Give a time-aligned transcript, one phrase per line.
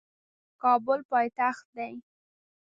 [0.61, 1.93] کابل پایتخت دی